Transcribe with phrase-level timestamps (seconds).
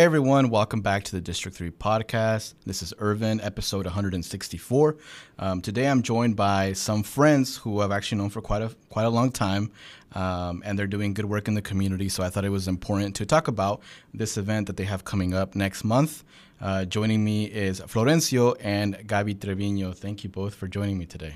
[0.00, 2.54] Hey everyone, welcome back to the District 3 podcast.
[2.64, 4.96] This is Irvin, episode 164.
[5.38, 9.04] Um, today I'm joined by some friends who I've actually known for quite a quite
[9.04, 9.70] a long time,
[10.14, 12.08] um, and they're doing good work in the community.
[12.08, 13.82] So I thought it was important to talk about
[14.14, 16.24] this event that they have coming up next month.
[16.62, 19.92] Uh, joining me is Florencio and Gaby Trevino.
[19.92, 21.34] Thank you both for joining me today.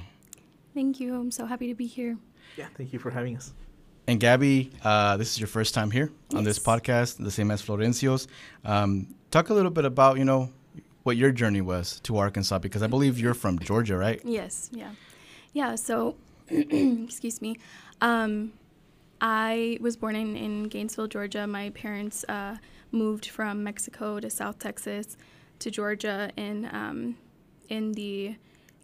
[0.73, 1.15] Thank you.
[1.15, 2.17] I'm so happy to be here.
[2.57, 3.53] Yeah, thank you for having us.
[4.07, 7.63] And Gaby, uh, this is your first time here on this podcast, the same as
[7.63, 8.29] Florencio's.
[8.63, 10.51] Um, talk a little bit about, you know,
[11.05, 14.21] what your journey was to Arkansas, because I believe you're from Georgia, right?
[14.23, 14.91] Yes, yeah.
[15.55, 16.17] Yeah, so,
[16.49, 17.57] excuse me.
[18.03, 18.53] Um,
[19.23, 21.47] I was born in, in Gainesville, Georgia.
[21.47, 22.57] My parents uh,
[22.93, 25.17] moved from Mexico to South Texas
[25.61, 27.17] to Georgia in, um,
[27.71, 28.37] in the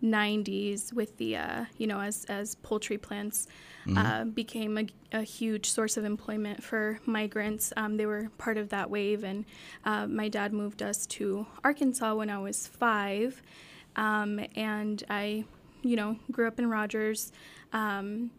[0.03, 3.47] 90s with the, uh, you know, as, as poultry plants
[3.97, 7.73] uh, became a, a huge source of employment for migrants.
[7.77, 9.45] Um, they were part of that wave, and
[9.85, 13.43] uh, my dad moved us to Arkansas when I was five.
[13.97, 15.45] Um, and I,
[15.83, 17.33] you know, grew up in Rogers
[17.73, 18.31] um,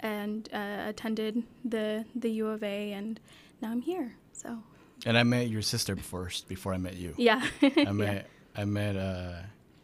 [0.00, 3.20] and uh, attended the, the U of A, and
[3.62, 4.16] now I'm here.
[4.32, 4.58] So,
[5.06, 7.14] And I met your sister first before I met you.
[7.16, 7.46] yeah.
[7.62, 9.34] I met I met uh,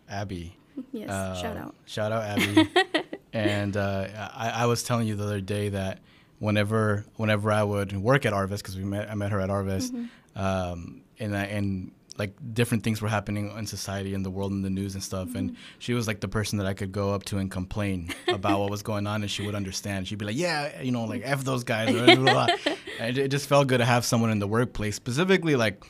[0.08, 0.56] Abby.
[0.92, 1.74] yes, Uh, shout out.
[1.86, 2.68] Shout out Abby.
[3.32, 6.00] and uh, I, I was telling you the other day that
[6.38, 9.92] whenever whenever I would work at Arvest, because we met I met her at Arvest,
[9.92, 10.38] Mm-hmm.
[10.40, 14.62] um, and I, and like different things were happening in society and the world and
[14.64, 15.34] the news and stuff.
[15.34, 15.60] And Mm-hmm.
[15.78, 18.70] she was like the person that I could go up to and complain about what
[18.70, 20.06] was going on, and she would understand.
[20.08, 22.46] She'd be like, "Yeah, you know, like f those guys." blah, blah, blah.
[23.00, 25.84] and it, it just felt good to have someone in the workplace, specifically like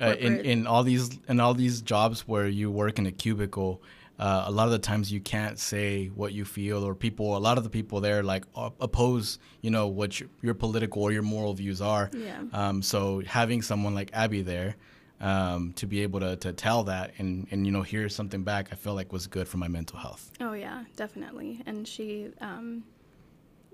[0.00, 3.80] uh, in in all these in all these jobs where you work in a cubicle.
[4.18, 7.36] Uh, a lot of the times you can't say what you feel, or people.
[7.36, 11.12] A lot of the people there like oppose, you know, what your, your political or
[11.12, 12.10] your moral views are.
[12.12, 12.42] Yeah.
[12.52, 14.76] Um, so having someone like Abby there
[15.20, 18.68] um, to be able to, to tell that and, and you know hear something back,
[18.72, 20.30] I feel like was good for my mental health.
[20.40, 21.62] Oh yeah, definitely.
[21.64, 22.84] And she, um,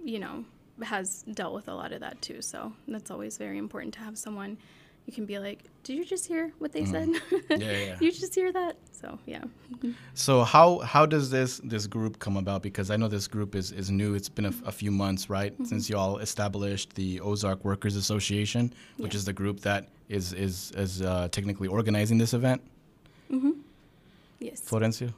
[0.04, 0.44] you know,
[0.82, 2.42] has dealt with a lot of that too.
[2.42, 4.58] So that's always very important to have someone
[5.06, 7.08] you can be like, "Did you just hear what they said?
[7.08, 7.36] Mm-hmm.
[7.62, 7.96] Yeah, yeah, yeah.
[7.98, 9.44] you just hear that?" So yeah.
[10.14, 12.62] So how how does this this group come about?
[12.62, 14.14] Because I know this group is, is new.
[14.14, 19.14] It's been a, a few months, right, since y'all established the Ozark Workers Association, which
[19.14, 19.18] Yeah.
[19.18, 22.60] is the group that is is is uh, technically organizing this event.
[24.40, 24.60] Yes.
[24.62, 25.12] Florencio,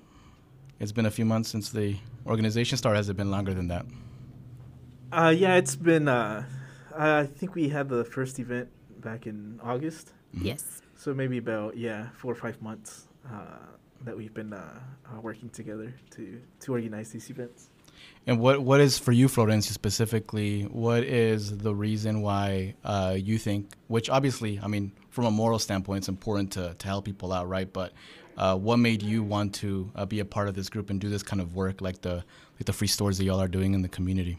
[0.78, 1.96] it's been a few months since the
[2.26, 2.96] organization started.
[2.98, 3.84] Has it been longer than that?
[5.12, 6.08] Uh, yeah, it's been.
[6.08, 6.44] Uh,
[6.96, 8.68] I think we had the first event
[9.00, 10.82] back in August, Yes.
[10.96, 13.06] so maybe about yeah four or five months
[14.04, 17.68] that we've been uh, uh, working together to to organize these events.
[18.26, 20.62] And what what is for you, Florencio, specifically?
[20.62, 23.72] What is the reason why uh, you think?
[23.88, 27.48] Which obviously, I mean, from a moral standpoint, it's important to, to help people out,
[27.48, 27.70] right?
[27.70, 27.92] But
[28.36, 31.08] uh, what made you want to uh, be a part of this group and do
[31.08, 32.24] this kind of work, like the
[32.54, 34.38] like the free stores that y'all are doing in the community?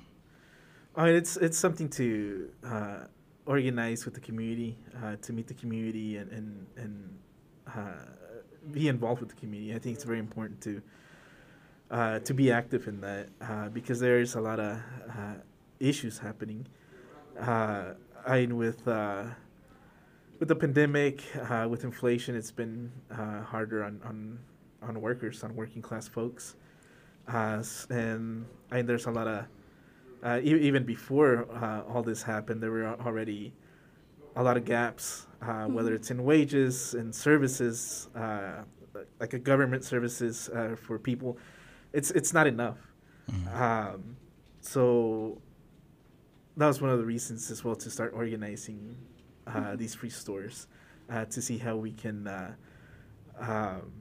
[0.95, 2.99] I mean, it's it's something to uh,
[3.45, 7.19] organize with the community, uh, to meet the community, and and and
[7.67, 8.05] uh,
[8.71, 9.73] be involved with the community.
[9.73, 10.81] I think it's very important to
[11.89, 14.77] uh, to be active in that uh, because there's a lot of
[15.09, 15.33] uh,
[15.79, 16.65] issues happening.
[17.39, 17.93] Uh,
[18.25, 19.25] I with uh,
[20.39, 24.39] with the pandemic, uh, with inflation, it's been harder on, on
[24.81, 26.55] on workers, on working class folks,
[27.27, 29.45] and I there's a lot of
[30.45, 31.45] even before
[31.89, 33.53] all this happened, there were al- already
[34.35, 38.63] a lot of gaps, uh, whether it's in wages and services, uh,
[39.19, 41.37] like a government services uh, for people.
[41.93, 42.77] It's it's not enough.
[43.53, 44.17] Um,
[44.61, 45.41] so
[46.57, 48.95] that was one of the reasons as well to start organizing
[49.47, 50.67] uh, these free stores
[51.09, 52.27] uh, to see how we can.
[52.27, 52.53] Uh,
[53.39, 53.91] um,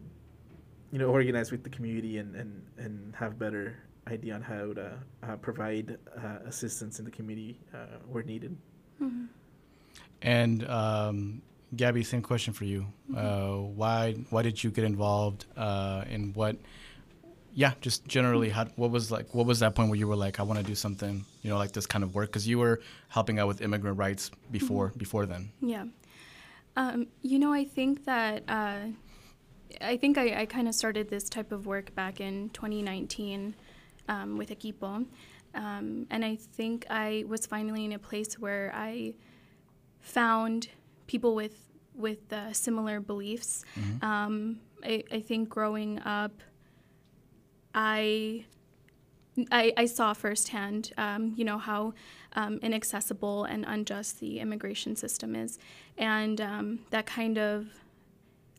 [0.93, 3.76] you know, organize with the community and, and, and have better
[4.09, 8.56] idea on how to uh, provide uh, assistance in the community uh, where needed.
[10.22, 11.43] And um,
[11.75, 12.87] Gaby, same question for you.
[13.17, 15.46] Uh, why why did you get involved?
[15.56, 16.56] Uh, in what?
[17.52, 19.34] Yeah, just generally, how, what was like?
[19.34, 21.58] What was that point where you were like, I want to do something, you know,
[21.58, 22.28] like this kind of work?
[22.28, 25.50] Because you were helping out with immigrant rights before before then.
[25.61, 25.84] Yeah.
[26.76, 28.87] Um, you know, I think that uh,
[29.81, 33.55] I think I, I kind of started this type of work back in 2019
[34.08, 35.06] um, with Equipo.
[35.55, 39.14] Um, and I think I was finally in a place where I
[40.00, 40.69] found
[41.06, 43.64] people with with uh, similar beliefs.
[44.02, 46.32] Um, I, I think growing up,
[47.75, 48.47] I
[49.50, 51.94] I, I saw firsthand, um, you know, how
[52.35, 55.58] um, inaccessible and unjust the immigration system is.
[55.97, 57.69] And um, that kind of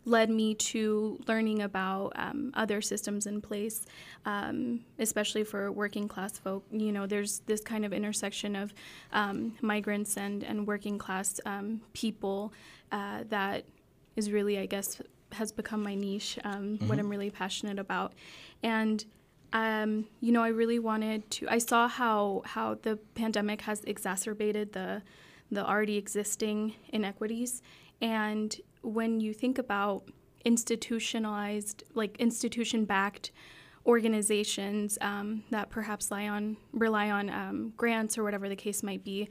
[0.06, 3.86] led me to learning about um, other systems in place,
[4.26, 6.64] um, especially for working class folk.
[6.72, 8.74] You know, there's this kind of intersection of
[9.14, 12.52] um, migrants and, and working class um, people
[12.92, 13.66] uh, that
[14.16, 15.02] is really, I guess,
[15.34, 18.14] has become my niche, um, what I'm really passionate about.
[18.64, 19.06] And
[19.54, 21.48] um, you know, I really wanted to.
[21.50, 25.02] I saw how how the pandemic has exacerbated the
[25.52, 27.62] the already existing inequities,
[28.02, 30.04] and when you think about
[30.46, 33.32] institutionalized, like institution-backed
[33.86, 39.04] organizations um, that perhaps rely on rely on um, grants or whatever the case might
[39.04, 39.28] be,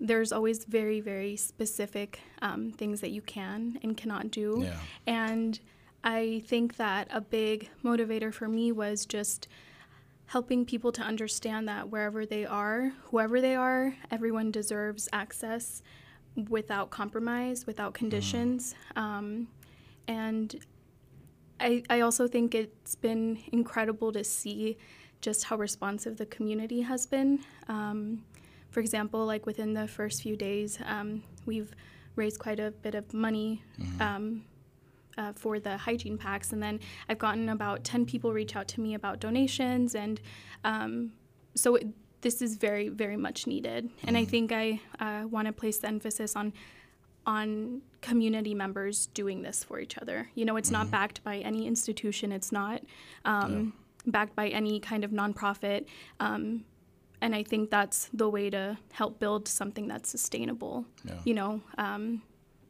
[0.00, 4.78] there's always very very specific um, things that you can and cannot do, Yeah.
[5.06, 5.58] and
[6.04, 9.46] I think that a big motivator for me was just
[10.26, 15.82] helping people to understand that wherever they are, whoever they are, everyone deserves access
[16.48, 18.74] without compromise, without conditions.
[18.96, 19.48] Um,
[20.08, 20.54] and
[21.60, 24.78] I, I also think it's been incredible to see
[25.20, 27.40] just how responsive the community has been.
[27.68, 28.24] Um,
[28.70, 31.72] for example, like within the first few days, um, we've
[32.16, 33.62] raised quite a bit of money
[34.00, 34.44] um,
[35.18, 38.80] uh, for the hygiene packs, and then I've gotten about ten people reach out to
[38.80, 40.20] me about donations, and
[40.64, 41.12] um,
[41.54, 41.86] so it,
[42.22, 43.90] this is very, very much needed.
[44.04, 46.52] And I think I uh, want to place the emphasis on
[47.24, 50.28] on community members doing this for each other.
[50.34, 52.32] You know, it's not backed by any institution.
[52.32, 52.82] It's not
[53.24, 53.74] um,
[54.06, 55.86] backed by any kind of nonprofit.
[56.18, 56.64] Um,
[57.20, 60.84] and I think that's the way to help build something that's sustainable.
[61.04, 61.20] Yeah.
[61.24, 62.22] You know, um,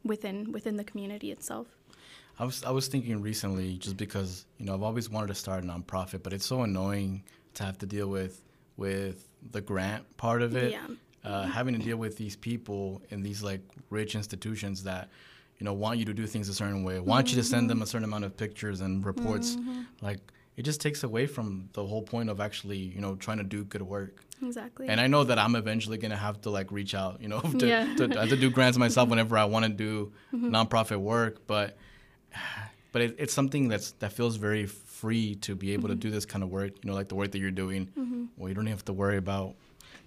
[0.05, 1.69] within within the community itself.
[2.38, 5.64] I was I was thinking recently, just because you know I've always wanted to start
[5.64, 7.22] a nonprofit, but it's so annoying
[7.55, 8.43] to have to deal with
[8.76, 10.72] with the grant part of it.
[10.72, 10.86] Yeah.
[11.24, 13.60] Uh, having to deal with these people in these like
[13.90, 15.08] rich institutions that
[15.58, 17.80] you know want you to do things a certain way, want you to send them
[17.80, 19.56] a certain amount of pictures and reports,
[20.00, 20.19] like
[20.56, 23.62] it just takes away from the whole point of actually you know trying to do
[23.62, 24.24] good work.
[24.44, 24.88] Exactly.
[24.88, 27.66] And I know that I'm eventually gonna have to like reach out, you know, to,
[27.69, 27.94] Yeah.
[27.94, 31.46] to, have to do grants myself whenever I want to do nonprofit work.
[31.46, 31.76] But
[32.92, 34.66] but it, it's something that's that feels very
[35.02, 36.72] free to be able to do this kind of work.
[36.82, 37.82] You know, like the work that you're doing.
[38.37, 39.54] Well, you don't even have to worry about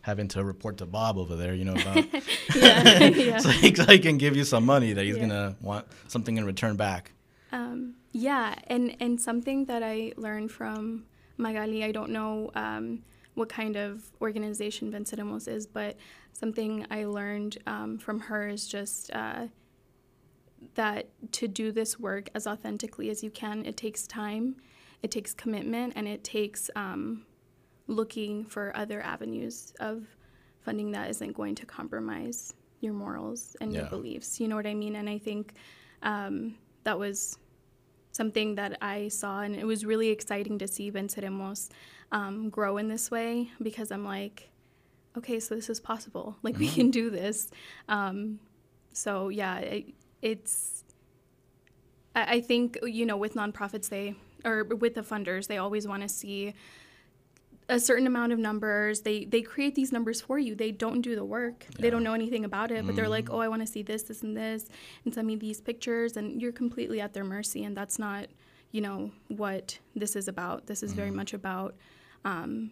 [0.01, 1.53] having to report to Bob over there.
[1.53, 1.97] You know, about
[2.55, 3.07] yeah.
[3.09, 3.37] yeah.
[3.39, 5.21] so, he, so he can give you some money that he's Yeah.
[5.27, 7.11] gonna want something in return back.
[7.51, 11.05] Um, yeah, and and something that I learned from
[11.37, 13.03] Magaly, I don't know um,
[13.33, 15.97] what kind of organization Venceremos is, but
[16.31, 19.47] something I learned um, from her is just uh,
[20.75, 24.55] that to do this work as authentically as you can, it takes time,
[25.05, 27.27] it takes commitment, and it takes um,
[27.85, 30.03] looking for other avenues of
[30.61, 34.39] funding that isn't going to compromise your morals and your beliefs.
[34.39, 34.95] You know what I mean?
[34.95, 35.53] And I think
[36.01, 36.55] um,
[36.85, 37.37] that was
[38.13, 41.69] something that I saw, and it was really exciting to see Venceremos
[42.11, 44.49] um, grow in this way because I'm like,
[45.15, 46.35] okay, so this is possible.
[46.41, 47.51] Like we can do this.
[47.87, 48.39] Um,
[48.91, 49.85] so yeah, it,
[50.23, 50.83] it's.
[52.15, 54.15] I, I think you know with nonprofits they
[54.45, 56.53] or with the funders they always want to see
[57.67, 59.01] a certain amount of numbers.
[59.01, 60.53] They they create these numbers for you.
[60.55, 61.65] They don't do the work.
[61.79, 64.03] They don't know anything about it, but they're like, "Oh, I want to see this,
[64.03, 64.69] this, and this,"
[65.03, 67.63] and send me these pictures, and you're completely at their mercy.
[67.63, 68.27] And that's not,
[68.71, 70.67] you know, what this is about.
[70.67, 71.73] This is very much about.
[72.23, 72.71] Um,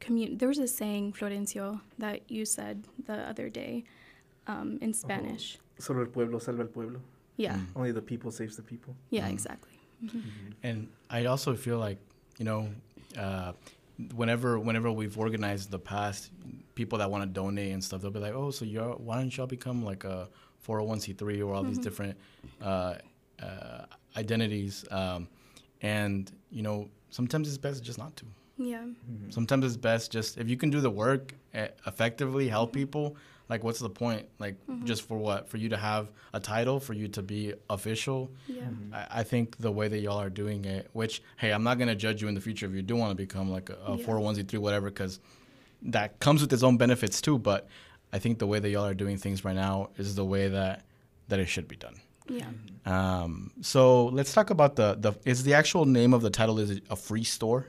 [0.00, 3.84] commun- there was a saying, Florencio, that you said the other day,
[4.48, 5.58] um, in Spanish.
[5.78, 7.00] Solo el pueblo salva el pueblo.
[7.36, 8.96] Yeah, Only the people saves the people.
[9.10, 9.69] yeah, exactly.
[10.62, 11.98] And I also feel like,
[12.38, 12.68] you know,
[13.18, 13.52] uh,
[14.14, 16.30] whenever whenever we've organized in the past,
[16.74, 19.34] people that want to donate and stuff, they'll be like, oh, so you're why don't
[19.36, 20.28] y'all become like a
[20.66, 22.16] 401c3 or all these different
[22.62, 22.94] uh,
[23.42, 23.84] uh,
[24.16, 24.84] identities?
[24.90, 25.28] Um,
[25.82, 28.24] and you know, sometimes it's best just not to.
[28.58, 28.84] Yeah,
[29.30, 33.16] Sometimes it's best just if you can do the work eh, effectively, help people.
[33.50, 34.26] Like, what's the point?
[34.38, 34.54] Like,
[34.84, 35.48] just for what?
[35.48, 38.30] For you to have a title, for you to be official.
[38.46, 41.78] yeah, I, I think the way that y'all are doing it, which hey, I'm not
[41.78, 43.96] gonna judge you in the future if you do want to become like a, a
[43.96, 44.06] Yeah.
[44.06, 45.18] 401c3 whatever, because
[45.82, 47.38] that comes with its own benefits too.
[47.38, 47.66] But
[48.12, 50.84] I think the way that y'all are doing things right now is the way that
[51.28, 51.96] that it should be done.
[52.28, 52.46] yeah.
[52.86, 56.70] Um, so let's talk about the the is the actual name of the title is
[56.70, 57.66] it a free store?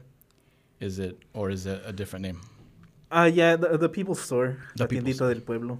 [0.79, 2.39] Is it or is it a different name?
[3.11, 5.79] Uh, yeah, the, the People's Store, The La People's Tiendita del Pueblo,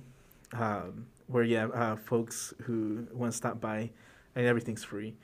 [0.54, 3.90] um, where yeah, uh, folks who want to stop by,
[4.36, 5.16] and everything's free.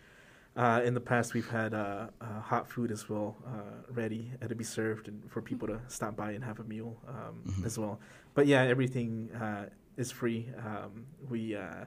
[0.56, 4.48] uh, in the past, we've had uh, uh, hot food as well, uh, ready uh,
[4.48, 7.66] to be served, and for people to stop by and have a meal um, Mhm.
[7.66, 8.00] as well.
[8.34, 9.66] But yeah, everything uh,
[9.98, 10.48] is free.
[10.66, 11.86] Um, we uh,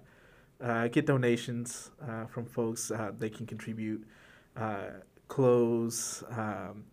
[0.63, 2.91] uh, get donations uh, from folks.
[2.91, 4.05] Uh, they can contribute
[4.57, 6.23] uh, clothes.
[6.31, 6.85] Um,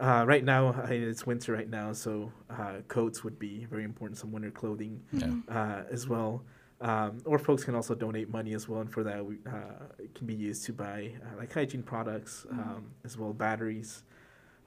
[0.00, 3.84] uh, right now, I mean, it's winter right now, so uh, coats would be very
[3.84, 4.18] important.
[4.18, 5.34] Some winter clothing Yeah.
[5.48, 6.42] uh, as well.
[6.80, 10.14] Um, or folks can also donate money as well, and for that, we, uh, it
[10.16, 12.58] can be used to buy uh, like hygiene products Mhm.
[12.58, 14.02] um, as well, batteries.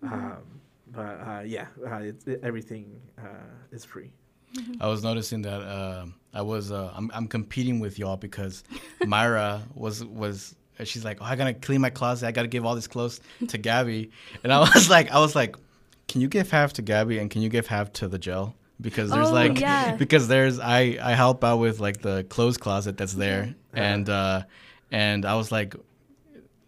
[0.01, 0.13] Mhm.
[0.13, 0.44] Um,
[0.88, 4.12] but uh, yeah, uh, it's it, everything uh, is free.
[4.53, 4.77] Mhm.
[4.79, 8.63] I was noticing that uh, I was uh, I'm, I'm competing with y'all because
[9.05, 12.75] Myra was was she's like oh I gotta clean my closet I gotta give all
[12.75, 14.12] these clothes to Gaby
[14.44, 15.55] and I was like I was like
[16.08, 19.10] can you give half to Gaby and can you give half to the gel because
[19.10, 19.96] there's Oh, like yeah.
[19.96, 23.84] because there's I I help out with like the clothes closet that's there Yeah.
[23.94, 24.41] and uh,
[24.91, 25.75] and I was like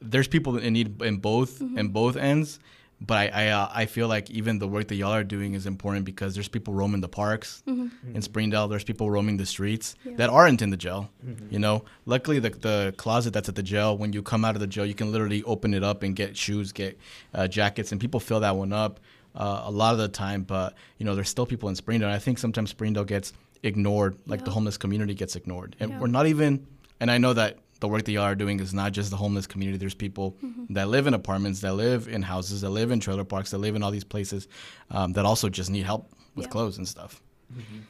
[0.01, 1.77] there's people in need in both Mm-hmm.
[1.77, 2.59] in both ends.
[2.99, 5.65] But I I, uh, I feel like even the work that y'all are doing is
[5.67, 7.91] important because there's people roaming the parks Mhm.
[8.15, 8.67] in Springdale.
[8.67, 10.13] There's people roaming the streets Yeah.
[10.15, 11.09] that aren't in the jail.
[11.23, 11.51] Mhm.
[11.51, 14.61] You know, luckily the the closet that's at the jail, when you come out of
[14.61, 16.97] the jail, you can literally open it up and get shoes, get
[17.35, 18.99] uh, jackets, and people fill that one up
[19.35, 20.41] uh, a lot of the time.
[20.41, 22.07] But you know, there's still people in Springdale.
[22.09, 25.99] And I think sometimes Springdale gets ignored, like the homeless community gets ignored, and Yeah.
[25.99, 26.65] we're not even.
[26.99, 29.47] And I know that the work that y'all are doing is not just the homeless
[29.47, 29.77] community.
[29.77, 30.73] There's people Mm-hmm.
[30.73, 33.75] that live in apartments, that live in houses, that live in trailer parks, that live
[33.75, 34.47] in all these places
[34.91, 36.51] um, that also just need help with Yeah.
[36.51, 37.21] clothes and stuff.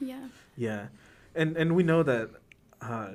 [0.01, 0.27] Yeah.
[0.55, 0.87] Yeah,
[1.35, 2.29] and and we know that
[2.81, 3.11] uh,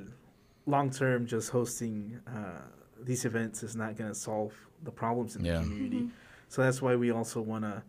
[0.65, 2.61] long term, just hosting uh,
[3.01, 4.53] these events is not going to solve
[4.83, 5.57] the problems in Yeah.
[5.59, 6.01] the community.
[6.03, 6.11] Mhm.
[6.49, 7.83] So that's why we also want to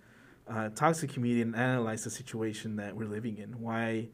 [0.48, 3.60] uh, talk to the community and analyze the situation that we're living in.
[3.60, 4.08] Why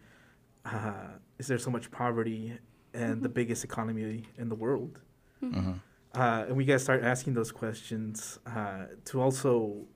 [0.65, 1.09] uh,
[1.39, 2.59] is there so much poverty
[2.95, 5.01] and the biggest economy in the world?
[5.43, 5.73] Uh-huh.
[6.15, 9.87] Uh, and we got to start asking those questions uh, to also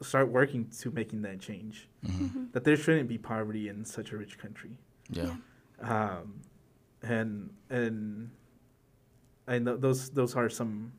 [0.00, 1.88] start working to making that change.
[2.06, 2.52] hmm Mhm.
[2.52, 4.70] That there shouldn't be poverty in such a rich country.
[5.10, 5.34] Yeah.
[5.80, 6.40] um,
[7.02, 8.30] and and
[9.46, 10.92] and th- those those are some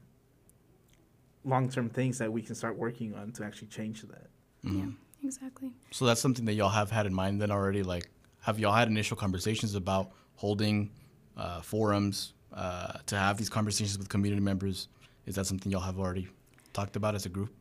[1.44, 4.27] long term things that we can start working on to actually change that.
[4.65, 4.77] Mhm.
[4.79, 4.91] Yeah.
[5.27, 5.74] Exactly.
[5.91, 7.84] So that's something that y'all have had in mind then already.
[7.84, 8.10] Like,
[8.41, 10.91] have y'all had initial conversations about holding
[11.39, 14.88] uh, forums uh, to have these conversations with community members?
[15.25, 16.27] Is that something y'all have already
[16.74, 17.51] talked about as a group?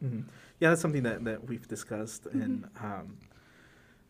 [0.00, 0.20] hmm
[0.60, 3.06] Yeah, that's something that, that we've discussed, and um,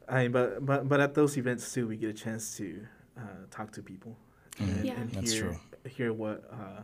[0.09, 2.67] I but but but at those events too, we get a chance to
[3.23, 4.15] uh, talk to people
[4.61, 4.69] Mhm.
[4.69, 5.01] and, Yeah.
[5.01, 5.57] and That's hear true.
[5.97, 6.83] hear what uh,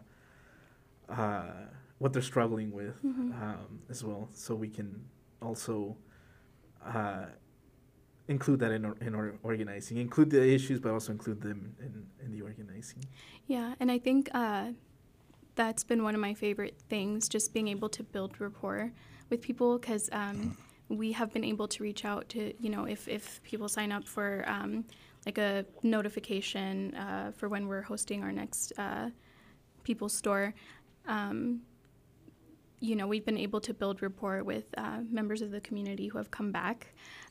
[1.12, 1.52] uh,
[1.98, 3.32] what they're struggling with Mhm.
[3.42, 5.04] um, as well, so we can
[5.40, 5.96] also
[6.84, 7.26] uh,
[8.28, 12.42] include that in in organizing, include the issues, but also include them in, in the
[12.42, 13.04] organizing.
[13.46, 14.72] Yeah, and I think uh,
[15.54, 18.92] that's been one of my favorite things, just being able to build rapport
[19.30, 20.56] with people because um,
[20.88, 24.06] we have been able to reach out to, you know, if, if people sign up
[24.06, 24.84] for um,
[25.26, 29.10] like a notification uh, for when we're hosting our next uh,
[29.82, 30.54] People Store.
[31.06, 31.60] Um,
[32.84, 36.18] you know, we've been able to build rapport with uh, members of the community who
[36.18, 36.78] have come back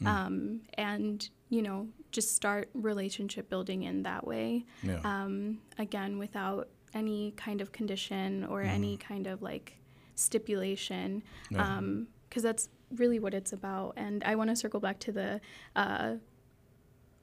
[0.05, 4.65] um, and, you know, just start relationship building in that way.
[4.81, 4.99] Yeah.
[5.03, 9.67] um, again without any kind of condition or any kind of like
[10.15, 11.81] stipulation Yeah.
[12.29, 13.93] because that's really what it's about.
[13.97, 15.29] And i want to circle back to the
[15.75, 16.15] uh,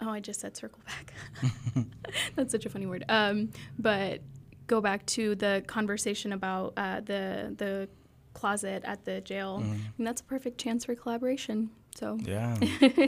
[0.01, 1.07] oh i just said circle back.
[2.37, 3.05] That's such a funny word.
[3.09, 4.21] Um, but
[4.67, 7.89] go back to the conversation about uh, the the
[8.35, 9.57] closet at the jail
[9.99, 12.57] and that's a perfect chance for collaboration so Yeah.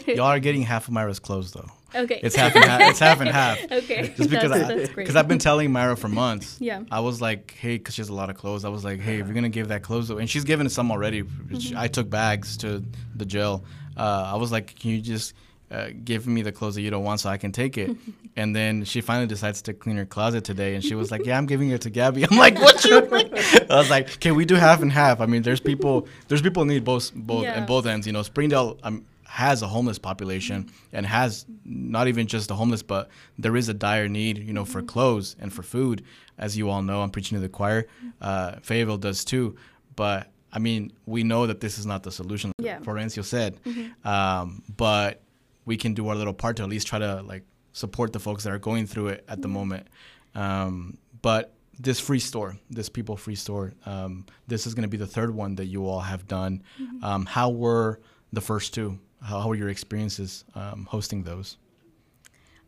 [0.09, 1.69] y'all are getting half of Myra's clothes though.
[1.95, 2.81] okay It's half and half.
[2.91, 3.59] It's half and half.
[3.71, 6.59] okay Just because that's, I, that's great because I've been telling Myra for months.
[6.61, 6.83] Yeah.
[6.91, 8.65] I was like, hey, because she has a lot of clothes.
[8.65, 10.91] I was like, hey, if you're gonna give that clothes, away, and she's given some
[10.91, 11.21] already.
[11.21, 12.83] which I took bags to
[13.15, 13.65] the jail.
[13.97, 15.35] Uh, I was like, can you just
[15.73, 17.91] uh, give me the clothes that you don't want so I can take it?
[18.37, 21.37] and then she finally decides to clean her closet today, and she was like, yeah,
[21.39, 22.25] I'm giving it to Gaby.
[22.31, 22.97] I'm like, what you?
[23.71, 25.21] I was like, can we do half and half?
[25.21, 27.55] I mean, there's people, there's people need both, both, Yeah.
[27.59, 28.07] and both ends.
[28.07, 28.79] You know, Springdale.
[28.83, 33.71] Um, has a homeless population and has not even just the homeless, but there is
[33.71, 36.05] a dire need, you know, for clothes and for food.
[36.37, 37.87] As you all know, I'm preaching to the choir.
[38.21, 39.57] Uh, Fayetteville does too.
[39.97, 42.53] But I mean, we know that this is not the solution.
[42.59, 42.81] Yeah.
[42.81, 43.59] Florencio said,
[44.05, 45.23] um, but
[45.65, 48.45] we can do our little part to at least try to like support the folks
[48.45, 49.87] that are going through it at the moment.
[50.35, 54.97] Um, but this free store, this people free store, um, this is going to be
[54.97, 56.63] the third one that you all have done.
[57.03, 58.01] Um, how were
[58.33, 58.99] the first two?
[59.23, 61.57] How, how were your experiences um, hosting those?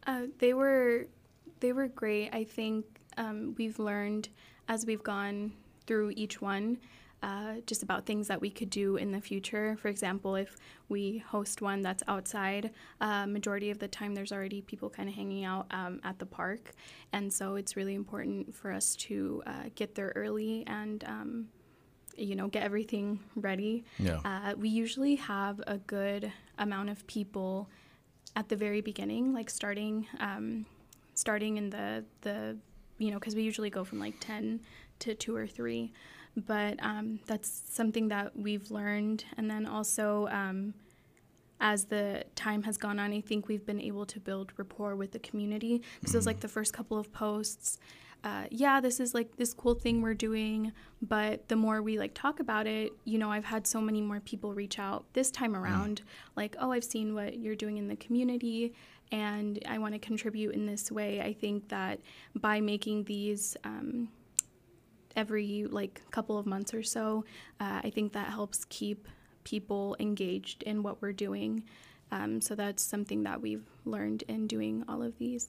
[0.07, 1.07] Uh, they were
[1.61, 2.31] they were great.
[2.35, 2.85] I think
[3.17, 4.29] um, we've learned
[4.69, 5.53] as we've gone
[5.87, 6.79] through each one.
[7.25, 9.79] Uh, just about things that we could do in the future.
[9.81, 10.59] For example, if
[10.91, 15.15] we host one that's outside, uh, majority of the time there's already people kind of
[15.15, 16.73] hanging out um, at the park,
[17.15, 21.49] and so it's really important for us to uh, get there early and um,
[22.15, 23.85] you know get everything ready.
[23.99, 24.21] Yeah.
[24.23, 27.71] Uh, we usually have a good amount of people
[28.37, 30.67] at the very beginning, like starting um,
[31.15, 32.59] starting in the the
[32.99, 34.61] you know because we usually go from like ten
[34.99, 35.91] to two or three
[36.37, 39.25] but um, that's something that we've learned.
[39.37, 40.75] And then also, um,
[41.61, 45.13] as the time has gone on, I think we've been able to build rapport with
[45.13, 45.79] the community.
[45.79, 46.17] Because mm-hmm.
[46.17, 47.79] it was like the first couple of posts.
[48.25, 50.73] Uh, yeah, this is like this cool thing we're doing,
[51.03, 54.19] but the more we like talk about it, you know, I've had so many more
[54.21, 55.59] people reach out this time mm.
[55.59, 56.05] around, mm.
[56.35, 58.73] like, oh, I've seen what you're doing in the community,
[59.13, 61.21] and I want to contribute in this way.
[61.21, 62.01] I think that
[62.35, 64.09] by making these um,
[65.17, 67.25] every like couple of months or so.
[67.61, 69.09] Uh, I think that helps keep
[69.45, 71.65] people engaged in what we're doing.
[72.11, 75.49] Um, so that's something that we've learned in doing all of these.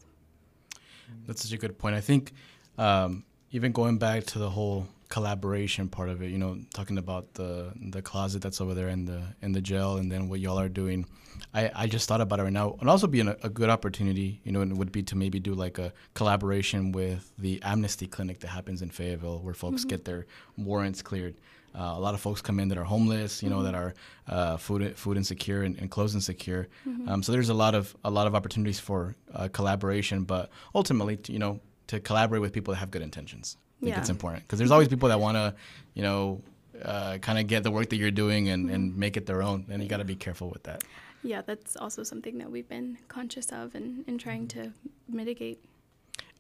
[1.27, 1.95] That's such a good point.
[1.95, 2.33] I think
[2.77, 7.33] um, even going back to the whole collaboration part of it, you know, talking about
[7.33, 10.59] the the closet that's over there in the in the jail, and then what y'all
[10.59, 11.05] are doing.
[11.53, 14.39] I, I just thought about it right now, and also being a, a good opportunity,
[14.45, 18.39] you know, it would be to maybe do like a collaboration with the Amnesty Clinic
[18.39, 19.89] that happens in Fayetteville, where folks mm-hmm.
[19.89, 20.25] get their
[20.57, 21.35] warrants cleared.
[21.77, 23.65] Uh, a lot of folks come in that are homeless, you know, mm-hmm.
[23.65, 23.93] that are
[24.29, 26.69] uh, food food insecure and, and clothes insecure.
[26.87, 27.09] Mm-hmm.
[27.09, 31.17] Um, so there's a lot of a lot of opportunities for uh, collaboration, but ultimately,
[31.17, 33.57] to, you know, to collaborate with people that have good intentions.
[33.77, 33.99] I think yeah.
[33.99, 35.53] it's important because there's always people that want to,
[35.93, 36.41] you know,
[36.83, 38.75] uh, kind of get the work that you're doing and, mm-hmm.
[38.75, 39.65] and make it their own.
[39.69, 40.83] And you got to be careful with that.
[41.23, 44.71] Yeah, that's also something that we've been conscious of and, and trying to
[45.09, 45.63] mitigate.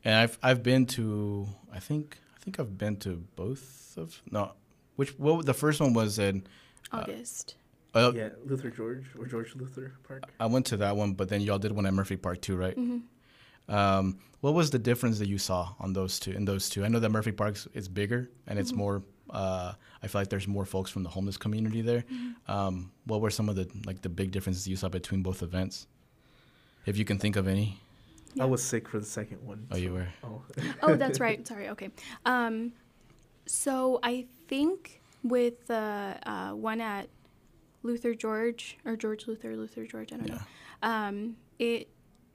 [0.03, 4.51] And I've I've been to I think I think I've been to both of no
[4.95, 6.45] which well the first one was in
[6.93, 7.55] uh, August.
[7.95, 10.25] Uh, yeah, Luther George or George Luther Park.
[10.39, 12.77] I went to that one, but then y'all did one at Murphy Park too, right?
[12.77, 12.97] Mm-hmm.
[13.67, 16.31] Um, what was the difference that you saw on those two?
[16.31, 18.79] In those two, I know that Murphy Park is bigger and it's mm-hmm.
[18.79, 19.03] more.
[19.29, 19.73] Uh,
[20.03, 22.01] I feel like there's more folks from the homeless community there.
[22.01, 22.51] Mm-hmm.
[22.51, 25.87] Um, what were some of the like the big differences you saw between both events,
[26.85, 27.79] if you can think of any?
[28.35, 28.43] Yeah.
[28.43, 29.65] I was sick for the second one.
[29.71, 29.81] Oh, so.
[29.81, 30.07] you were.
[30.23, 30.43] Oh.
[30.83, 31.45] oh, that's right.
[31.47, 31.69] Sorry.
[31.69, 31.89] Okay.
[32.25, 32.73] Um,
[33.47, 37.09] so I think with the uh, one at
[37.81, 40.35] Luther George or George Luther, Luther George, I don't yeah.
[40.35, 40.41] know.
[40.83, 41.87] Um, it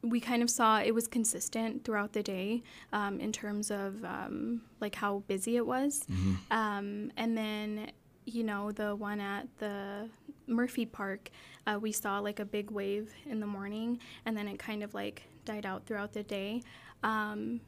[0.03, 4.63] we kind of saw it was consistent throughout the day um, in terms of um,
[4.81, 6.35] like how busy it was mm-hmm.
[6.51, 7.91] um, and then
[8.25, 10.09] you know the one at the
[10.47, 11.31] murphy park
[11.67, 14.95] uh, we saw like a big wave in the morning and then it kind of
[14.95, 16.63] like died out throughout the day
[17.03, 17.61] um,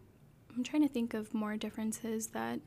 [0.57, 2.59] i'm trying to think of more differences that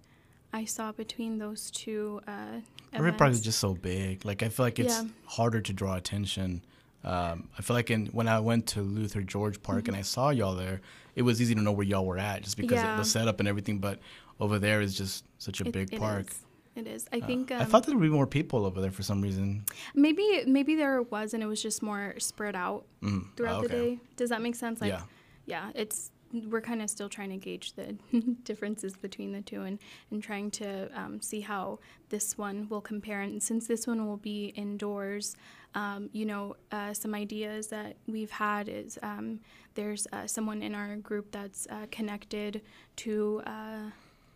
[0.53, 2.59] i saw between those two uh,
[2.97, 5.09] murphy park is just so big like i feel like it's yeah.
[5.25, 6.61] harder to draw attention
[7.05, 9.89] um, I feel like in, when I went to Luther George Park mm-hmm.
[9.89, 10.81] and I saw y'all there,
[11.15, 12.93] it was easy to know where y'all were at just because yeah.
[12.93, 13.77] of the setup and everything.
[13.77, 13.99] But
[14.39, 16.31] over there is just such a it, big it park.
[16.31, 16.39] Is.
[16.75, 17.07] It is.
[17.13, 17.51] I uh, think.
[17.51, 19.63] Um, I thought there would be more people over there for some reason.
[19.93, 23.23] Maybe maybe there was, and it was just more spread out mm.
[23.37, 23.67] throughout oh, okay.
[23.67, 23.99] the day.
[24.17, 24.81] Does that make sense?
[24.81, 25.03] Like, yeah.
[25.45, 25.71] Yeah.
[25.75, 27.95] It's we're kind of still trying to gauge the
[28.43, 29.79] differences between the two and,
[30.11, 33.21] and trying to um, see how this one will compare.
[33.21, 35.35] And since this one will be indoors,
[35.75, 39.39] um, you know, uh, some ideas that we've had is um,
[39.75, 42.61] there's uh, someone in our group that's uh, connected
[42.97, 43.89] to uh,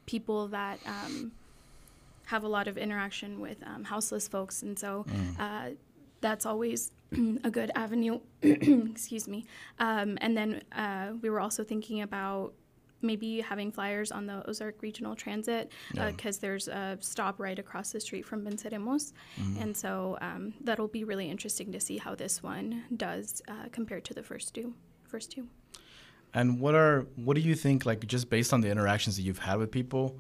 [0.06, 1.32] people that um,
[2.26, 4.62] have a lot of interaction with um, houseless folks.
[4.62, 5.40] And so mm.
[5.40, 5.76] Uh,
[6.22, 6.92] that's always
[7.44, 8.20] a good avenue.
[8.42, 9.46] excuse me.
[9.80, 12.54] Um, and then uh, we were also thinking about
[13.02, 16.30] maybe having flyers on the Ozark Regional Transit because yeah.
[16.30, 19.14] uh, there's a stop right across the street from Venceremos.
[19.40, 19.62] Mm-hmm.
[19.62, 24.06] And so um, that'll be really interesting to see how this one does uh, compared
[24.06, 24.74] to the first two.
[25.08, 25.48] First two.
[26.34, 29.40] And what are what do you think like just based on the interactions that you've
[29.40, 30.20] had with people?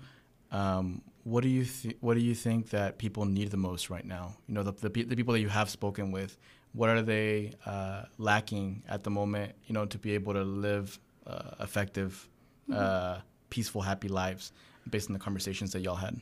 [0.52, 4.06] Um, what do you th- what do you think that people need the most right
[4.06, 4.36] now?
[4.48, 6.40] You know, the, the, the people that you have spoken with,
[6.74, 9.54] what are they uh, lacking at the moment?
[9.68, 12.28] You know, to be able to live uh, effective,
[12.70, 12.80] mm-hmm.
[12.80, 14.52] uh, peaceful, happy lives
[14.90, 16.20] based on the conversations that y'all had.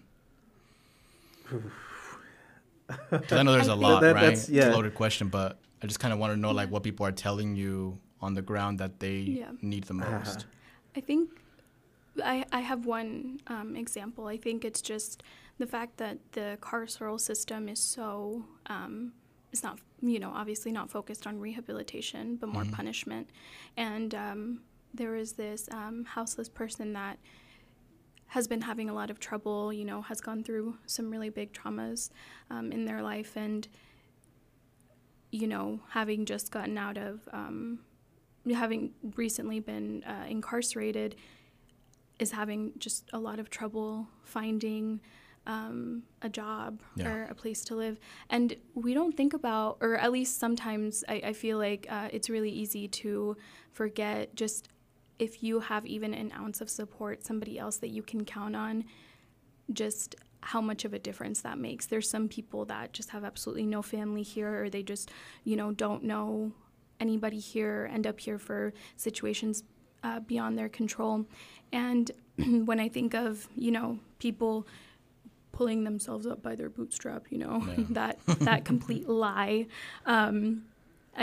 [3.12, 4.48] Because I know there's a lot, that, right?
[4.48, 4.68] Yeah.
[4.68, 7.06] It's a loaded question, but I just kind of want to know like what people
[7.06, 9.52] are telling you on the ground that they yeah.
[9.62, 10.38] need the most.
[10.38, 10.44] Uh-huh.
[10.96, 11.30] I think
[12.24, 14.28] I, I have one um, example.
[14.28, 15.22] I think it's just
[15.58, 19.14] the fact that the carceral system is so, um,
[19.52, 22.74] it's not, you know, obviously not focused on rehabilitation, but more mm-hmm.
[22.74, 23.30] punishment.
[23.76, 24.62] And um,
[24.94, 27.18] there was this um, houseless person that
[28.28, 31.54] has been having a lot of trouble, you know, has gone through some really big
[31.54, 32.10] traumas
[32.50, 33.68] um, in their life, and
[35.32, 37.80] you know, having just gotten out of, um,
[38.54, 41.16] having recently been uh, incarcerated,
[42.20, 45.00] is having just a lot of trouble finding
[45.48, 47.10] um, a job Yeah.
[47.12, 48.00] or a place to live.
[48.30, 52.30] And we don't think about, or at least sometimes I, I feel like uh, it's
[52.30, 53.36] really easy to
[53.72, 54.68] forget just
[55.18, 58.84] if you have even an ounce of support, somebody else that you can count on,
[59.74, 61.88] just how much of a difference that makes.
[61.88, 65.10] There's some people that just have absolutely no family here, or they just,
[65.44, 66.52] you know, don't know
[67.00, 69.64] anybody here, end up here for situations
[70.04, 71.26] uh, beyond their control.
[71.72, 72.12] And
[72.66, 74.68] when I think of, you know, people
[75.58, 77.84] pulling themselves up by their bootstrap, you know, Yeah.
[78.00, 79.65] that that complete lie.
[80.06, 80.65] Um,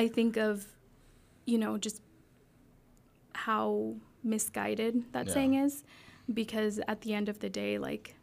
[0.03, 0.67] I think of,
[1.47, 2.03] you know, just
[3.47, 5.35] how misguided that Yeah.
[5.35, 5.85] saying is,
[6.33, 8.17] because at the end of the day, like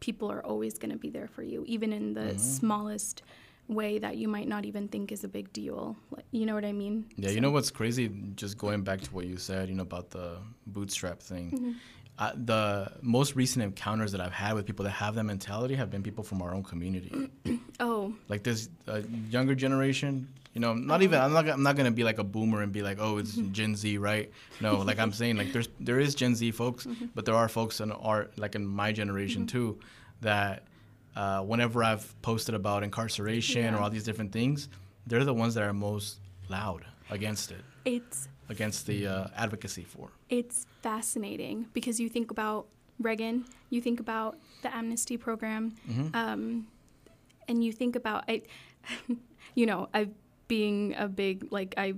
[0.00, 2.40] people are always going to be there for you, even in the Mhm.
[2.40, 3.22] smallest
[3.66, 5.96] way that you might not even think is a big deal.
[6.30, 7.06] You know what I mean?
[7.16, 8.08] Yeah, you know what's crazy?
[8.36, 11.46] Just going back to what you said, you know, about the bootstrap thing.
[11.52, 11.74] Mhm.
[12.18, 15.88] Uh, the most recent encounters that I've had with people that have that mentality have
[15.88, 17.30] been people from our own community.
[17.80, 21.76] Oh, like this uh, younger generation you know not even i'm not, gonna- I'm not
[21.76, 24.32] gonna be like a boomer and be like oh it's gen z right?
[24.60, 27.78] No like i'm saying like there's there is gen z folks but there are folks
[27.80, 29.78] in our like in my generation too
[30.22, 30.64] that
[31.14, 34.68] uh, whenever i've posted about incarceration or all these different things
[35.06, 37.62] they're the ones that are most loud against it.
[37.84, 42.66] It's against the uh, advocacy for It's fascinating because you think about
[43.00, 46.14] Reagan, you think about the amnesty program, Mhm.
[46.14, 46.66] um,
[47.46, 48.42] and you think about I,
[49.54, 50.08] you know, I
[50.48, 51.94] being a big like I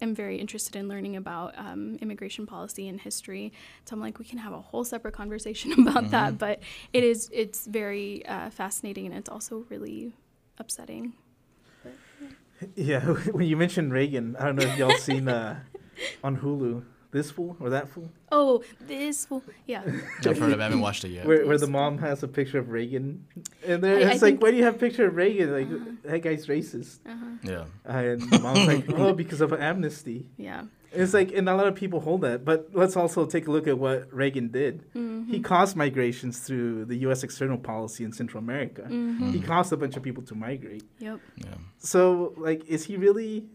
[0.00, 3.52] am very interested in learning about um, immigration policy and history.
[3.86, 6.36] So I'm like, we can have a whole separate conversation about that.
[6.38, 6.60] But
[6.92, 10.12] it is it's very uh, fascinating and it's also really
[10.58, 11.14] upsetting.
[12.76, 13.00] Yeah,
[13.32, 15.60] when you mentioned Reagan, I don't know if y'all seen uh,
[16.24, 19.82] on Hulu this fool or that fool, Oh, this fool, yeah.
[19.86, 22.28] i've heard of it i haven't watched it yet where where the mom has a
[22.28, 23.24] picture of Reagan,
[23.64, 25.52] and there I- I it's like, think- why do you have a picture of Reagan?
[25.52, 25.90] Like Uh-huh.
[26.10, 27.26] that guy's racist, Uh-huh.
[27.44, 30.26] yeah and mom's like, oh, because of amnesty.
[30.36, 30.64] Yeah.
[30.94, 33.66] It's like, and a lot of people hold that, but let's also take a look
[33.66, 34.74] at what Reagan did.
[34.94, 35.30] Mm-hmm.
[35.30, 37.22] He caused migrations through the U.S.
[37.24, 38.82] external policy in Central America.
[38.82, 39.30] Mm-hmm.
[39.32, 40.84] He caused a bunch of people to migrate.
[41.00, 41.20] Yep.
[41.36, 41.46] yeah
[41.78, 43.46] So, like, is he really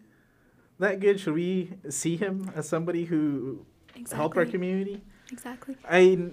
[0.79, 1.19] that good?
[1.19, 4.17] Should we see him as somebody who Exactly.
[4.17, 5.01] help our community?
[5.31, 5.75] Exactly.
[5.89, 6.29] I,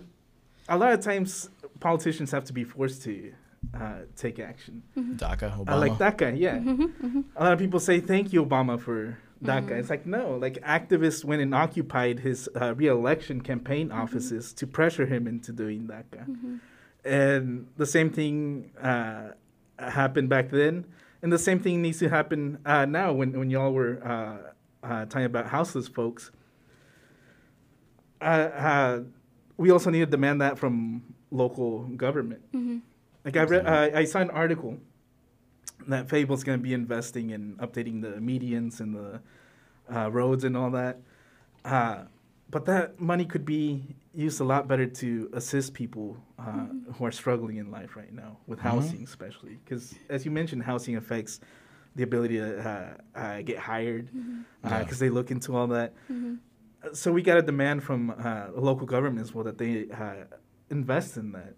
[0.69, 3.33] a lot of times, politicians have to be forced to
[3.75, 4.83] uh, take action.
[4.97, 6.31] daca obama I like that guy.
[6.31, 7.21] Yeah, Mm-hmm.
[7.37, 9.75] a lot of people say thank you, Obama, for that guy.
[9.75, 9.81] Mhm.
[9.81, 14.01] It's like no, like activists went and occupied his uh, re-election campaign Mm-hmm.
[14.01, 16.21] offices to pressure him into doing that guy.
[16.21, 16.57] Mm-hmm.
[17.05, 19.33] And the same thing uh,
[19.79, 20.87] happened back then,
[21.23, 23.13] and the same thing needs to happen uh, now.
[23.13, 26.31] When when y'all were uh, uh, talking about houseless folks,
[28.21, 29.01] uh, uh,
[29.57, 32.43] we also need to demand that from local government.
[32.53, 32.79] Mm-hmm.
[33.25, 34.79] Like I read, uh, I saw an article
[35.89, 39.21] that Fayetteville's going to be investing in updating the medians and the
[39.95, 40.99] uh, roads and all that.
[41.65, 42.05] Uh,
[42.51, 47.11] but that money could be used a lot better to assist people uh, who are
[47.13, 51.41] struggling in life right now with housing, especially because, as you mentioned, housing affects
[51.97, 54.11] the ability to uh, uh, get hired
[54.63, 54.97] because Yeah.
[54.99, 55.93] they look into all that.
[56.11, 56.35] Mm-hmm.
[56.93, 60.25] So we got a demand from uh, local government as well that they uh,
[60.71, 61.55] invest in that.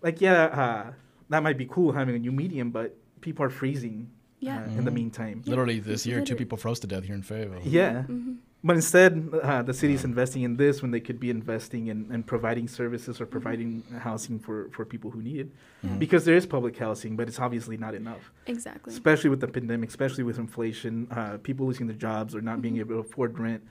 [0.00, 0.92] Like, yeah, uh,
[1.28, 4.62] that might be cool having a new medium, but people are freezing Yeah.
[4.62, 4.94] uh, in the Mhm.
[5.02, 5.42] meantime.
[5.46, 8.02] literally this year two people froze to death here in fayetteville Yeah.
[8.02, 8.34] Mm-hmm.
[8.64, 12.22] But instead, uh, the city's investing in this when they could be investing in, in
[12.22, 15.48] providing services or providing housing for, for people who need it.
[15.84, 15.98] Mhm.
[15.98, 18.92] Because there is public housing, but it's obviously not enough, Exactly.
[18.92, 22.76] especially with the pandemic, especially with inflation, uh, people losing their jobs or not being
[22.76, 22.80] Mhm.
[22.84, 23.62] able to afford rent.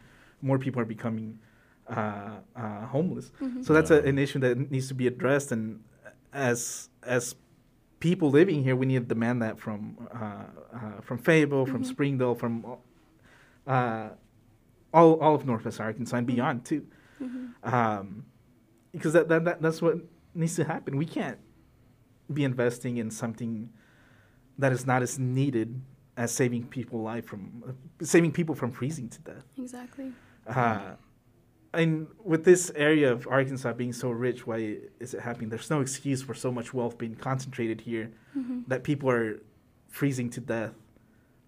[0.42, 1.40] More people are becoming
[1.88, 3.32] uh, uh, homeless.
[3.42, 3.62] Mm-hmm.
[3.64, 5.50] So that's a, an issue that needs to be addressed.
[5.56, 5.64] And
[6.34, 7.36] as as
[8.02, 9.80] people living here, we need to demand that from
[10.14, 10.44] uh,
[10.76, 11.86] uh, from Fayetteville, from Mhm.
[11.94, 12.54] Springdale, from
[13.66, 14.10] uh,
[14.94, 16.36] all all of Northwest Arkansas and Mhm.
[16.36, 16.86] beyond too.
[17.22, 17.74] Mm-hmm.
[17.74, 18.26] Um,
[18.92, 19.96] because that, that, that that's what
[20.36, 20.98] needs to happen.
[20.98, 21.38] We can't
[22.34, 23.70] be investing in something
[24.58, 25.82] that is not as needed
[26.18, 27.72] as saving people life from uh,
[28.06, 29.46] saving people from freezing to death.
[29.58, 30.12] Exactly.
[31.73, 35.49] And with this area of Arkansas being so rich, why is it happening?
[35.49, 38.62] There's no excuse for so much wealth being concentrated here Mm-hmm.
[38.67, 39.41] that people are
[39.89, 40.71] freezing to death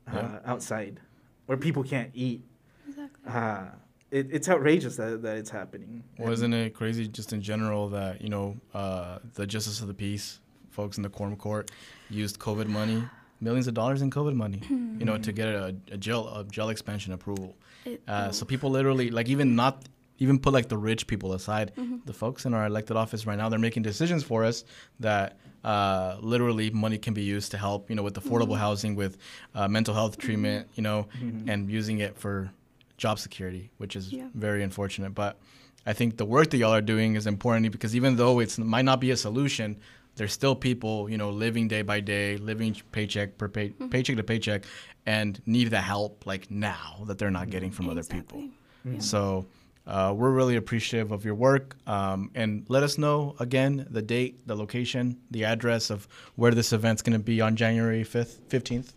[0.06, 0.40] uh, Yeah.
[0.46, 1.00] outside,
[1.48, 2.42] or people can't eat.
[2.90, 3.32] Exactly.
[3.32, 3.66] Uh,
[4.12, 6.04] it, it's outrageous that, that it's happening.
[6.20, 10.42] Wasn't it crazy just in general that you know uh, the justice of the peace
[10.72, 11.72] folks in the quorum court
[12.10, 13.02] used COVID money,
[13.40, 16.68] millions of dollars in COVID money, you know, to get a, a jail a jail
[16.68, 17.56] expansion approval.
[17.86, 19.86] It- Uh, oh, so people literally like even not
[20.20, 21.98] even put like the rich people aside, Mm-hmm.
[22.06, 24.64] the folks in our elected office right now they're making decisions for us
[25.00, 28.68] that uh, literally money can be used to help you know with affordable Mm-hmm.
[28.68, 29.18] housing, with
[29.56, 31.08] uh, mental health treatment, you know,
[31.48, 32.52] and using it for
[32.98, 34.28] job security, which is Yeah.
[34.34, 35.14] very unfortunate.
[35.16, 35.40] But
[35.86, 38.86] I think the work that y'all are doing is important because even though it might
[38.86, 39.78] not be a solution,
[40.16, 43.88] there's still people, you know, living day by day, living paycheck per pay, Mm-hmm.
[43.90, 44.64] paycheck to paycheck,
[45.06, 48.44] and need the help like now that they're not getting from other people.
[48.86, 49.00] Yeah.
[49.00, 49.48] So
[49.86, 51.76] uh, we're really appreciative of your work.
[51.88, 56.72] Um, and let us know again the date, the location, the address of where this
[56.72, 58.94] event's going to be on January 5th, 15th.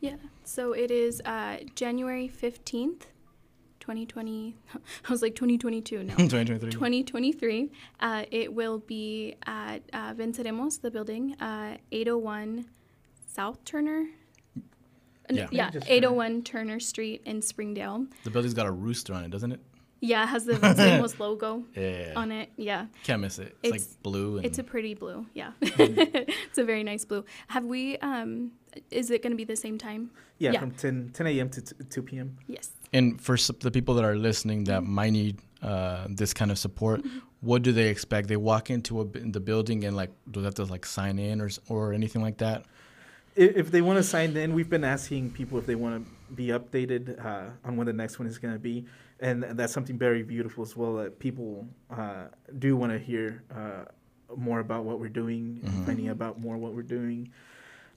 [0.00, 0.16] Yeah.
[0.44, 3.02] So it is uh, January 15th,
[3.80, 4.56] 2020.
[4.74, 6.14] I was like 2022 now.
[6.16, 6.70] 2023.
[6.70, 7.70] 2023.
[8.00, 12.66] Uh, it will be at uh, Venceremos, the building, uh, 801
[13.26, 14.06] South Turner.
[15.30, 15.48] Yeah.
[15.50, 18.06] Yeah, 801 Turner Street in Springdale.
[18.24, 19.60] The building's got a rooster on it, doesn't it?
[20.00, 22.12] Yeah, it has the Venceremos logo Yeah.
[22.16, 22.50] on it.
[22.56, 22.86] Yeah.
[23.04, 23.56] Can't miss it.
[23.62, 24.36] It's, It's- like blue.
[24.36, 25.26] And It's a pretty blue.
[25.34, 25.52] Yeah.
[25.60, 25.98] Mm-hmm.
[26.48, 27.24] it's a very nice blue.
[27.48, 28.52] Have we, um,
[28.90, 30.10] is it going to be the same time?
[30.38, 30.60] Yeah, Yeah.
[30.60, 31.48] from 10, 10 a.m.
[31.50, 32.36] to t- 2 p.m.
[32.46, 32.70] Yes.
[32.92, 34.92] And for s- the people that are listening that Mm-hmm.
[34.94, 37.04] might need uh, this kind of support,
[37.40, 38.28] what do they expect?
[38.28, 40.86] They walk into a, b- in the building and like, do they have to like
[40.86, 42.64] sign in or or anything like that?
[43.34, 46.12] If, if they want to sign in, we've been asking people if they want to
[46.34, 48.84] be updated uh, on when the next one is going to be,
[49.20, 50.96] and that's something very beautiful as well.
[50.96, 52.26] That people uh,
[52.58, 53.84] do want to hear uh,
[54.36, 57.30] more about what we're doing, and finding about more what we're doing.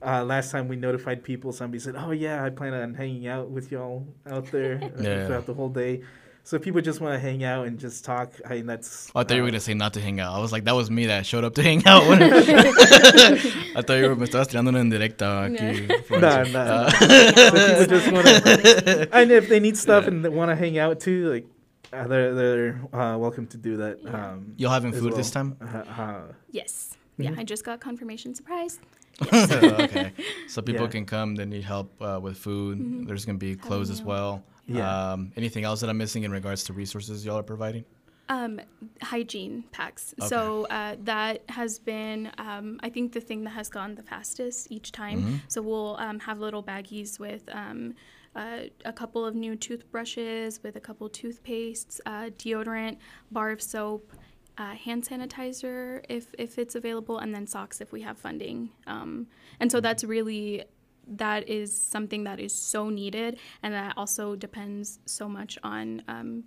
[0.03, 3.49] Uh, last time we notified people, somebody said, "Oh yeah, I plan on hanging out
[3.51, 5.25] with y'all out there Yeah.
[5.27, 6.01] throughout the whole day."
[6.43, 9.10] So if people just want to hang out and just talk, I mean that's.
[9.15, 10.34] Oh, I thought you were uh, gonna say not to hang out.
[10.36, 12.04] I was like, that was me that showed up to hang out.
[12.12, 15.88] I thought you were me estabas tirando una indirecta aquí.
[16.19, 16.89] Nah, nah.
[17.51, 20.77] So people just want to, and if they need stuff and they want to hang
[20.77, 21.45] out too, like
[21.93, 23.99] uh, they're they're uh, welcome to do that.
[24.01, 24.32] Yeah.
[24.32, 25.58] Um, Y'all having as food this time?
[25.62, 26.97] Uh, uh, Yes.
[27.17, 27.39] Yeah, Mhm.
[27.39, 28.34] I just got confirmation.
[28.34, 28.80] Surprise.
[29.34, 30.13] okay.
[30.47, 30.91] So people Yeah.
[30.91, 31.36] can come.
[31.36, 32.80] They need help uh, with food.
[32.80, 33.08] Mhm.
[33.08, 34.43] There's gonna be clothes as well.
[34.67, 35.12] Yeah.
[35.13, 37.84] Um, anything else that I'm missing in regards to resources y'all are providing?
[38.30, 38.62] Um,
[39.02, 40.13] hygiene packs.
[40.17, 40.28] Okay.
[40.30, 44.71] So uh, that has been, um, I think, the thing that has gone the fastest
[44.71, 45.21] each time.
[45.24, 45.39] Mhm.
[45.50, 47.93] So we'll um, have little baggies with um,
[48.34, 52.97] uh, a couple of new toothbrushes, with a couple toothpastes, uh, deodorant,
[53.32, 54.13] bar of soap,
[54.62, 58.69] uh, hand sanitizer if if it's available, and then socks if we have funding.
[58.86, 59.28] Um,
[59.60, 60.63] and so that's really
[61.08, 66.43] that is something that is so needed, and that also depends so much on um,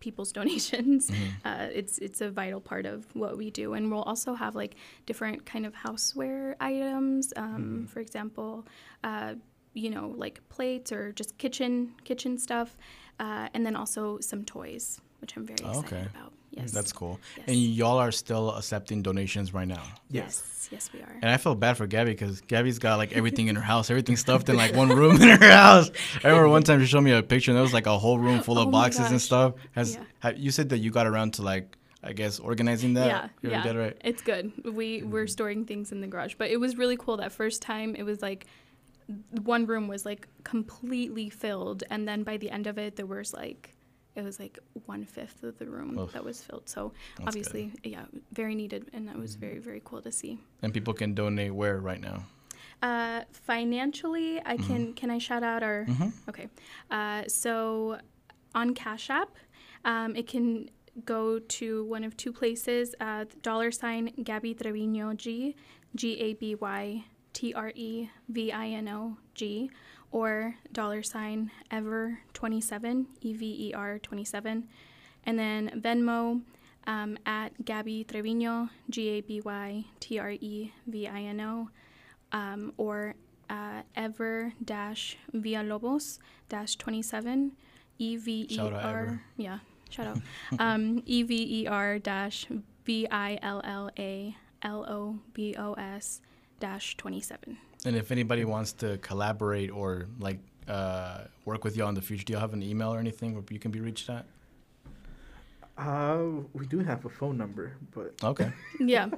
[0.00, 1.10] people's donations.
[1.44, 4.74] Uh, it's it's a vital part of what we do, and we'll also have like
[5.06, 7.32] different kind of houseware items.
[7.36, 8.66] Um, For example,
[9.02, 9.34] uh,
[9.72, 12.76] you know, like plates or just kitchen kitchen stuff,
[13.18, 16.08] uh, and then also some toys, which I'm very Oh, excited okay.
[16.14, 16.32] about.
[16.50, 17.20] Yes, That's cool.
[17.36, 17.48] Yes.
[17.48, 19.82] And y'all are still accepting donations right now.
[20.10, 21.14] Yes, yes, we are.
[21.20, 24.16] And I feel bad for Gaby because Gaby's got like everything in her house, everything
[24.16, 25.90] stuffed in like one room in her house.
[26.24, 28.18] I remember one time she showed me a picture and there was like a whole
[28.18, 29.52] room full oh of Oh boxes and stuff.
[29.72, 30.04] Has Yeah.
[30.20, 33.06] have, you said that you got around to like I guess organizing that?
[33.06, 33.96] yeah, You yeah, right?
[34.02, 34.52] it's good.
[34.64, 35.28] We we're mm-hmm.
[35.28, 37.94] storing things in the garage, but it was really cool that first time.
[37.96, 38.46] It was like
[39.42, 43.34] one room was like completely filled, and then by the end of it, there was
[43.34, 43.75] like
[44.16, 46.12] it was like one fifth of the room Oof.
[46.12, 46.68] that was filled.
[46.68, 50.38] So That's obviously, yeah, very needed, and that was very very cool to see.
[50.62, 52.24] And people can donate where right now?
[52.82, 56.12] Uh, financially, I can can I shout out our Mhm.
[56.28, 56.48] okay.
[56.90, 57.98] Uh, so
[58.54, 59.36] on Cash App,
[59.84, 60.68] um, it can
[61.04, 65.56] go to one of two places: uh, dollar sign Gaby Trevino G,
[65.94, 69.70] G A B Y T R E V I N O G,
[70.12, 74.68] or dollar sign Ever twenty seven E V E R twenty seven,
[75.24, 76.42] and then Venmo.
[76.88, 81.68] Um, at Gaby Trevino, G A B Y T R E V I N O,
[82.30, 83.16] um, or
[83.50, 87.50] uh, ever dash Villalobos dash 27
[87.98, 89.20] E V E Ever.
[89.36, 89.58] Yeah
[89.90, 90.18] shout out
[90.58, 92.46] um, E V E R dash
[92.84, 96.20] V I L L A L O B O S
[96.60, 101.94] dash 27 And if anybody wants to collaborate or like uh, work with y'all in
[101.94, 104.26] the future, do you have an email or anything where you can be reached at?
[105.78, 106.18] Uh,
[106.52, 109.08] we do have a phone number, but Okay, yeah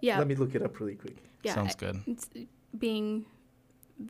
[0.00, 1.16] yeah let me look it up really quick.
[1.44, 1.96] yeah sounds good.
[2.06, 2.28] it's
[2.78, 3.24] being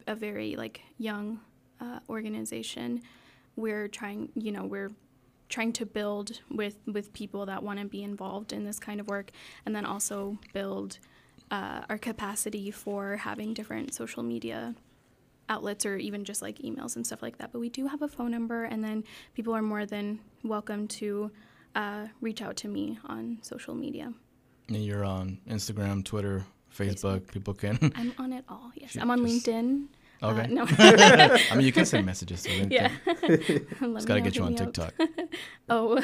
[0.06, 1.38] a very like young
[1.80, 3.02] uh, organization
[3.56, 4.90] we're trying you know we're
[5.48, 9.06] trying to build with with people that want to be involved in this kind of
[9.08, 9.30] work,
[9.66, 10.98] and then also build
[11.50, 14.74] uh, our capacity for having different social media
[15.48, 17.52] outlets or even just like emails and stuff like that.
[17.52, 19.04] But we do have a phone number, and then
[19.34, 21.30] people are more than welcome to
[21.74, 24.12] uh, reach out to me on social media.
[24.68, 27.20] And you're on Instagram, Twitter, Facebook.
[27.20, 27.32] Facebook.
[27.32, 27.78] People can.
[27.94, 28.72] I'm on it all.
[28.74, 29.86] Yes, Shoot, I'm on just- LinkedIn.
[30.24, 30.46] Uh, Okay.
[30.52, 30.66] no.
[31.50, 32.70] I mean, you can send messages to LinkedIn.
[32.70, 32.90] yeah.
[33.94, 34.94] Just gotta get you on TikTok.
[35.68, 36.02] Oh,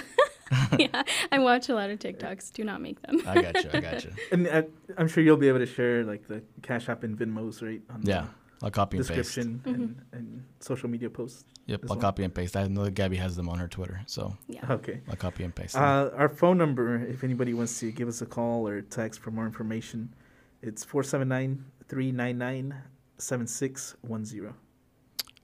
[0.79, 1.03] yeah.
[1.33, 2.53] I watch a lot of TikToks.
[2.53, 3.21] Do not make them.
[3.27, 3.71] I got you.
[3.73, 4.11] I got you.
[4.33, 4.63] And uh,
[4.99, 8.03] I'm sure you'll be able to share like the Cash App and Venmos right on
[8.05, 8.27] Yeah,
[8.63, 9.35] I'll copy the and paste.
[9.35, 11.45] description and, and social media posts.
[11.67, 11.99] Yep, I'll well.
[12.01, 12.57] copy and paste.
[12.57, 14.65] I know that Gaby has them on her Twitter, so Yeah.
[14.69, 15.01] Okay.
[15.09, 15.77] I'll copy and paste.
[15.77, 19.31] Uh, our phone number, if anybody wants to give us a call or text for
[19.31, 20.13] more information,
[20.63, 22.75] it's 479 399
[23.21, 24.55] 7610.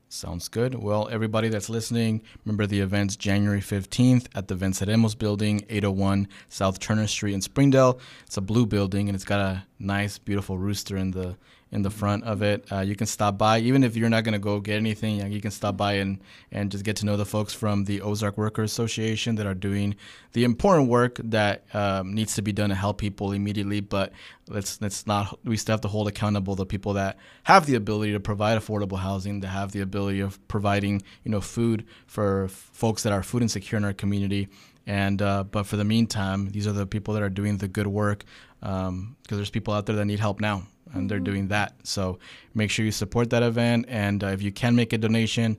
[0.09, 0.75] Sounds good.
[0.77, 6.79] Well, everybody that's listening, remember the event's January 15th at the Venceremos building, 801 South
[6.79, 7.99] Turner Street in Springdale.
[8.25, 11.37] It's a blue building and it's got a nice, beautiful rooster in the
[11.73, 12.65] in the front of it.
[12.71, 15.41] Uh, you can stop by, even if you're not going to go get anything, you
[15.41, 16.21] can stop by and,
[16.53, 19.97] and just get to know the folks from the Ozark Workers Association that are doing
[20.33, 23.81] the important work that um, needs to be done to help people immediately.
[23.81, 24.13] But
[24.49, 28.13] let's let's not we still have to hold accountable the people that have the ability
[28.13, 33.03] to provide affordable housing, that have the ability of providing you know food for folks
[33.03, 34.49] that are food insecure in our community.
[34.87, 37.89] And uh, but for the meantime, these are the people that are doing the good
[37.89, 38.25] work
[38.61, 41.75] because there's people out there that need help now, and they're doing that.
[41.85, 42.19] So
[42.55, 45.59] make sure you support that event, and uh, if you can make a donation,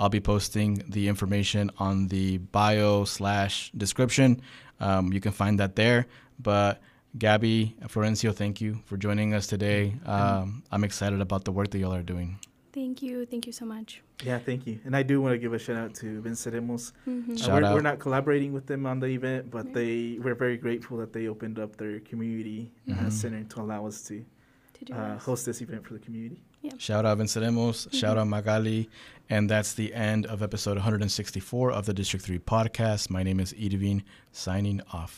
[0.00, 4.40] I'll be posting the information on the bio slash description.
[4.80, 6.06] Um, you can find that there.
[6.38, 6.80] But
[7.18, 9.94] Gaby Florencio, thank you for joining us today.
[10.06, 12.38] Um, I'm excited about the work that y'all are doing.
[12.78, 13.26] Thank you.
[13.26, 14.02] Thank you so much.
[14.24, 14.78] Yeah, thank you.
[14.84, 16.92] And I do want to give a shout out to Venceremos.
[17.04, 17.74] hmm Uh, Shout we're, out.
[17.74, 19.72] we're not collaborating with them on the event, but Yeah.
[19.78, 23.12] they we're very grateful that they opened up their community uh, Mhm.
[23.12, 24.24] center to allow us to
[24.86, 25.24] To uh, this.
[25.24, 26.40] host this event for the community.
[26.78, 28.20] Shout out Venceremos, shout Mhm.
[28.20, 28.80] out Magaly.
[29.28, 33.10] And that's the end of episode 164 of the District 3 podcast.
[33.10, 35.12] My name is Edwin, signing off.